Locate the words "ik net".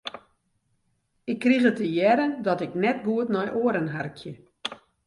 2.65-2.99